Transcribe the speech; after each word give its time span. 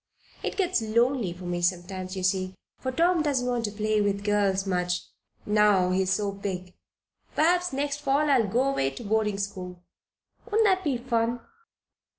It 0.41 0.57
gets 0.57 0.81
lonely 0.81 1.31
for 1.31 1.43
me 1.43 1.61
sometimes, 1.61 2.17
you 2.17 2.23
see, 2.23 2.55
for 2.79 2.91
Tom 2.91 3.21
doesn't 3.21 3.45
want 3.45 3.65
to 3.65 3.71
play 3.71 4.01
with 4.01 4.23
girls 4.23 4.65
much, 4.65 4.99
now 5.45 5.91
he 5.91 6.01
is 6.01 6.09
so 6.13 6.31
big. 6.31 6.73
Perhaps 7.35 7.71
next 7.71 7.97
fall 8.01 8.27
I'll 8.27 8.47
go 8.47 8.63
away 8.63 8.89
to 8.89 9.03
boarding 9.03 9.37
school 9.37 9.83
won't 10.51 10.63
that 10.63 10.83
be 10.83 10.97
fun?" 10.97 11.41